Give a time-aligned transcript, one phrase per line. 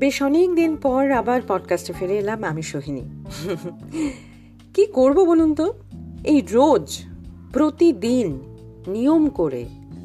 [0.00, 3.02] বেশ অনেক দিন পর আবার পডকাস্টে ফিরে এলাম আমি সোহিনী।
[4.74, 5.74] কি করব বলুন তো?
[6.24, 7.04] এই রোজ
[7.52, 8.40] প্রতিদিন
[8.86, 9.64] নিয়ম করে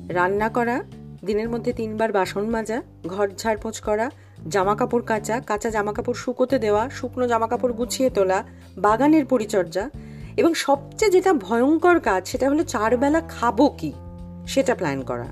[0.09, 0.83] রান্না করা,
[1.25, 4.11] দিনের মধ্যে তিনবার বাসন মাজা, ঘর ঝাড়পোঁছ করা
[4.49, 8.43] জামা কাপড় কাচা, কাঁচা জামা কাপড় শুকোতে দেওয়া, শুকনো জামা কাপড় গুছিয়ে তোলা,
[8.77, 9.89] বাগানের পরিচর্যা
[10.37, 13.93] এবং সবচেয়ে যেটা ভয়ঙ্কর কাজ সেটা হলো চারবেলা খাব কি?
[14.47, 15.27] সেটা প্ল্যান করা।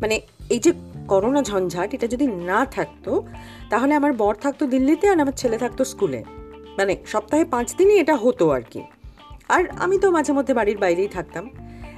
[0.00, 0.72] মানে এই যে
[1.08, 3.26] করোনা ঝঞ্ঝাট, এটা যদি না থাকতো,
[3.70, 6.24] তাহলে আমার বর থাকতো দিল্লিতে আর আমার ছেলে থাকতো স্কুলে।
[6.78, 8.82] মানে সপ্তাহে পাঁচ দিনই এটা হতো আর কি।
[9.48, 11.50] আর আমি তো মাঝে মধ্যে বাড়ির বাইরেই থাকতাম।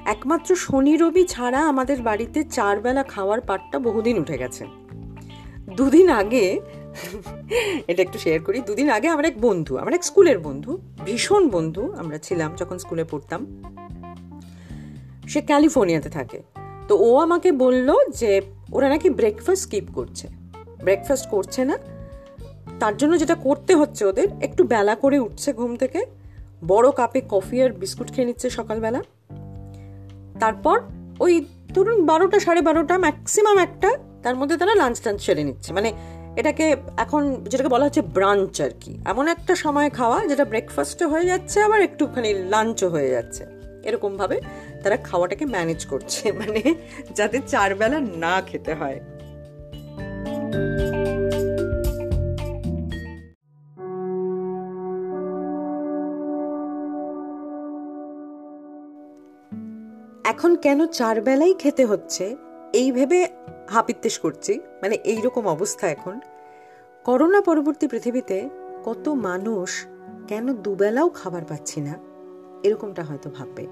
[0.07, 4.65] একমাত্র শনি রবি ছাড়া আমাদের বাড়িতে চারবেলা খাওয়ার পাটটা বহুদিন উঠে গেছে।
[5.77, 6.61] দুদিন আগে,
[7.89, 11.83] এটা একটু শেয়ার করি, দুদিন আগে আমার এক বন্ধু, আমার এক স্কুলের বন্ধু, ভীষণ বন্ধু,
[11.93, 13.41] আমরা ছিলাম যখন স্কুলে পড়তাম।
[15.29, 16.43] সে ক্যালিফোর্নিয়াতে থাকে।
[16.89, 18.41] তো ও আমাকে বলল যে
[18.73, 20.29] ওরা নাকি ব্রেকফাস্ট স্কিপ করছে।
[20.83, 21.79] ব্রেকফাস্ট করছে না।
[22.81, 26.07] তার জন্য যেটা করতে হচ্ছে ওদের, একটু বেলা করে উঠছে ঘুম থেকে,
[26.67, 29.03] বড় কাপে কফি আর বিস্কুট খেয়ে নিচ্ছে সকালবেলা।
[30.41, 30.81] তারপর
[31.21, 35.93] ওই ধরুন বারোটা, সাড়ে বারোটা ম্যাক্সিমাম একটা, তার মধ্যে তারা লাঞ্চ টাঞ্চ সেরে নিচ্ছে। মানে
[36.37, 41.27] এটাকে এখন যেটাকে বলা হচ্ছে ব্রাঞ্চ আর কি। এমন একটা সময় খাওয়া যেটা ব্রেকফাস্টও হয়ে
[41.27, 44.41] যাচ্ছে, আবার একটুখানি লাঞ্চও হয়ে যাচ্ছে। এরকমভাবে
[44.83, 46.75] তারা খাওয়াটাকে ম্যানেজ করছে মানে
[47.15, 49.01] যাতে চারবেলা না খেতে হয়।
[60.25, 62.37] এখন কেন চার বেলাই খেতে হচ্ছে?
[62.73, 63.29] এই ভেবে
[63.71, 66.21] হাপিত্তেশ করছি মানে এইরকম অবস্থা এখন।
[67.05, 68.49] করোনা পরবর্তী পৃথিবীতে
[68.85, 69.87] কত মানুষ
[70.29, 72.10] কেন দুবেলাও খাবার পাচ্ছি না?
[72.63, 73.67] এরকমটা হয়তো ভাববে।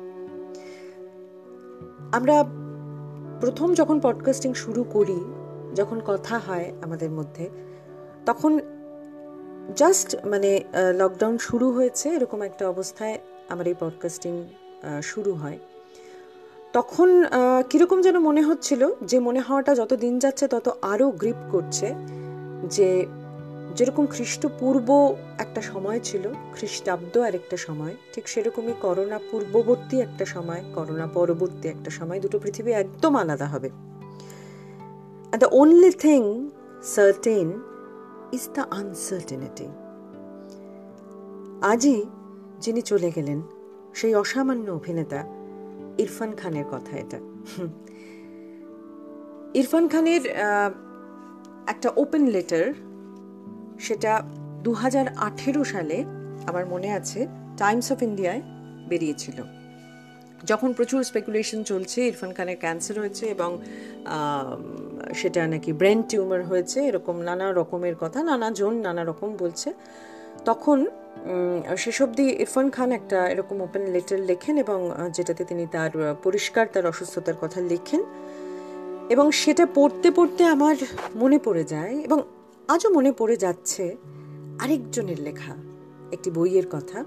[2.13, 2.45] আমরা
[3.41, 5.21] প্রথম যখন পডকাস্টিং শুরু করি,
[5.75, 7.49] যখন কথা হয় আমাদের মধ্যে,
[8.27, 8.59] তখন
[9.77, 10.65] জাস্ট মানে
[10.99, 14.49] লকডাউন শুরু হয়েছে এরকম একটা অবস্থায় আমার এই পডকাস্টিং
[15.03, 15.59] শুরু হয়।
[16.73, 17.25] তখন
[17.71, 21.95] কীরকম যেন মনে হচ্ছিল যে মনে হওয়াটা যত দিন যাচ্ছে তত আরও গ্রিপ করছে
[22.71, 23.07] যে
[23.77, 24.89] যেরকম খ্রিস্টপূর্ব
[25.45, 26.25] একটা সময় ছিল,
[26.57, 32.37] খ্রিস্টাব্দ আর একটা সময়, ঠিক সেরকমই করোনা পূর্ববর্তী একটা সময়, করোনা পরবর্তী একটা সময়, দুটো
[32.45, 33.69] পৃথিবী একদম আলাদা হবে।
[35.43, 36.23] The only thing
[36.97, 37.49] certain
[38.37, 39.67] is the uncertainty
[41.73, 41.99] আজই
[42.65, 43.39] যিনি চলে গেলেন,
[43.99, 45.21] সেই অসামান্য অভিনেতা
[46.03, 47.19] ইরফান খানের কথা এটা।
[49.61, 50.23] ইরফান খানের
[51.73, 52.67] একটা ওপেন লেটার
[53.79, 54.23] সেটা
[54.63, 56.05] দু হাজার আঠেরো সালে
[56.47, 58.43] আমার মনে আছে টাইমস অফ ইন্ডিয়ায়
[58.89, 59.43] বেরিয়েছিল।
[60.45, 63.59] যখন প্রচুর স্পেকুলেশন চলছে, ইরফান খানের ক্যান্সার হয়েছে এবং
[65.15, 69.73] সেটা নাকি ব্রেন টিউমার হয়েছে, এরকম নানা রকমের কথা নানা জন নানা রকম বলছে।
[70.45, 70.87] তখন
[71.77, 76.87] শেষ অবধি ইরফান খান একটা এরকম ওপেন লেটার লেখেন এবং যেটাতে তিনি তার পরিষ্কার, তার
[76.87, 78.03] অসুস্থতার কথা লেখেন।
[79.11, 80.77] এবং সেটা পড়তে পড়তে আমার
[81.15, 82.23] মনে পড়ে যায় এবং
[82.75, 83.85] আজও মনে পড়ে যাচ্ছে
[84.63, 85.55] আরেকজনের লেখা,
[86.15, 86.99] একটি বইয়ের কথা,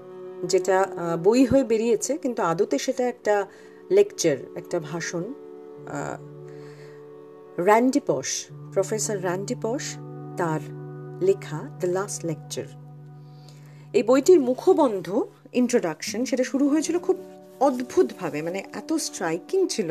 [0.52, 0.76] যেটা
[1.26, 3.34] বই হয়ে বেরিয়েছে, কিন্তু আদতে সেটা একটা
[3.96, 5.24] লেকচার, একটা ভাষণ
[7.68, 8.28] র্যান্ডিপস
[8.74, 9.84] প্রফেসর র্যান্ডিপস
[10.40, 10.60] তার
[11.28, 12.66] লেখা দ্য লাস্ট লেকচার
[13.94, 15.06] এই বইটির মুখবন্ধ
[15.60, 17.16] ইন্ট্রোডাকশন সেটা শুরু হয়েছিল খুব
[17.66, 19.90] অদ্ভুতভাবে মানে এত স্ট্রাইকিং ছিল,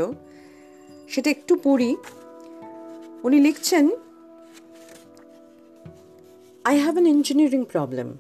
[1.10, 1.92] সেটা একটু পড়ি।
[3.24, 3.86] উনি লিখছেন
[6.64, 8.20] I have an engineering problem.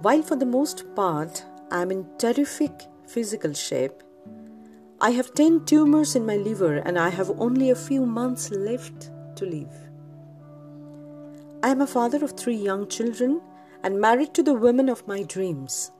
[0.00, 2.70] While for the most part I am in terrific
[3.04, 4.04] physical shape,
[5.00, 9.10] I have 10 tumors in my liver and I have only a few months left
[9.34, 9.74] to live.
[11.64, 13.40] I am a father of three young children
[13.82, 15.90] and married to the woman of my dreams.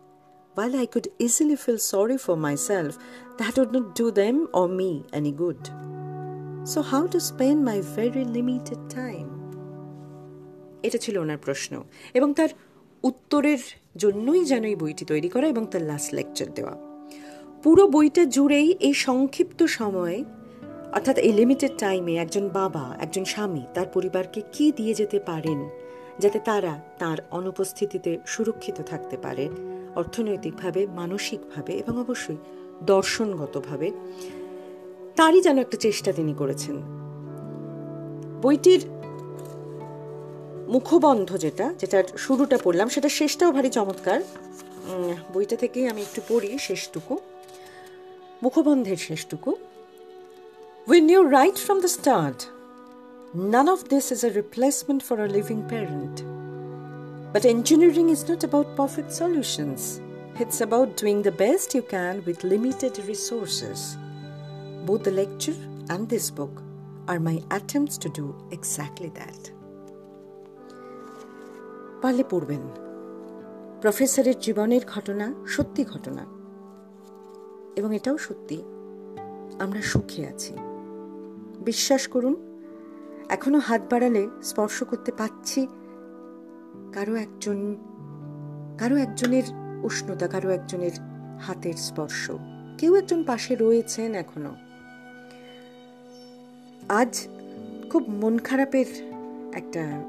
[0.54, 2.96] While I could easily feel sorry for myself,
[3.38, 5.70] that would not do them or me any good.
[6.62, 9.39] So, how to spend my very limited time?
[10.82, 11.84] এটা ছিল ওনার প্রশ্ন।
[12.14, 12.48] এবং তার
[13.02, 13.58] উত্তরের
[13.96, 16.76] জন্যই যেন এই বইটি তৈরি করা এবং তার লাস্ট লেকচার দেওয়া।
[17.62, 20.24] পুরো বইটা জুড়েই এই সংক্ষিপ্ত সময়ে,
[20.92, 25.68] অর্থাৎ এই লিমিটেড টাইমে একজন বাবা, একজন স্বামী তার পরিবারকে কি দিয়ে যেতে পারেন,
[26.18, 29.48] যাতে তারা তার অনুপস্থিতিতে সুরক্ষিত থাকতে পারে,
[29.96, 32.36] অর্থনৈতিকভাবে, মানসিকভাবে এবং অবশ্যই
[32.82, 33.90] দর্শনগতভাবে,
[35.16, 36.76] তারই যেন একটা চেষ্টা তিনি করেছেন।
[38.42, 38.80] বইটির
[40.74, 44.20] মুখবন্ধ যেটা যেটার শুরুটা পড়লাম সেটা শেষটাও ভারী চমৎকার
[45.32, 47.14] বইটা থেকেই আমি একটু পড়ি শেষটুকু
[48.44, 49.50] মুখবন্ধের শেষটুকু
[50.90, 52.40] when you write from the start
[53.32, 56.24] None of this is a replacement for a living parent.
[57.32, 60.00] But engineering is not about perfect solutions.
[60.40, 63.96] It's about doing the best you can with limited resources.
[64.84, 65.54] Both the lecture
[65.90, 66.60] and this book
[67.06, 69.52] are my attempts to do exactly that.
[72.02, 72.60] পারলে পড়বেন।
[73.80, 76.26] প্রফেসরের জীবনের ঘটনা সত্যি ঘটনা।
[77.76, 78.62] এবং এটাও সত্যি,
[79.60, 80.54] আমরা সুখে আছি।
[81.64, 82.64] বিশ্বাস করুন,
[83.28, 85.66] এখনও হাত বাড়ালে স্পর্শ করতে পাচ্ছি
[86.92, 87.76] কারও একজন,
[88.78, 89.42] কারও একজনের
[89.82, 90.90] উষ্ণতা, কারও একজনের
[91.40, 92.30] হাতের স্পর্শ।
[92.78, 94.54] কেউ একজন পাশে রয়েছেন এখনও।
[96.88, 97.28] আজ
[97.90, 98.86] খুব মন খারাপের
[99.54, 100.04] একটা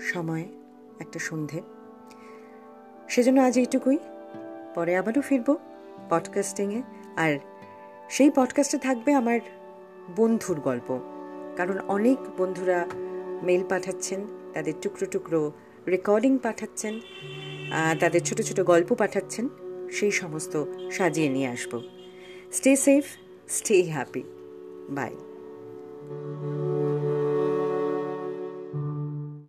[0.00, 0.55] সময়।
[1.00, 1.62] একটা সন্ধে।
[3.08, 3.98] সেজন্য আজ এইটুকুই।
[4.74, 5.56] পরে আবারও ফিরবো
[6.10, 6.82] পডকাস্টিংয়ে
[7.16, 7.38] আর
[8.10, 9.40] সেই পডকাস্টে থাকবে আমার
[10.16, 10.98] বন্ধুর গল্প।
[11.56, 12.86] কারণ অনেক বন্ধুরা
[13.42, 14.20] মেল পাঠাচ্ছেন,
[14.54, 15.52] তাদের টুকরো টুকরো
[15.88, 17.00] রেকর্ডিং পাঠাচ্ছেন
[18.00, 19.48] তাদের ছোট ছোট গল্প পাঠাচ্ছেন,
[19.92, 21.82] সেই সমস্ত সাজিয়ে নিয়ে আসব।
[22.52, 23.04] Stay safe
[23.48, 24.22] stay happy
[24.90, 25.16] bye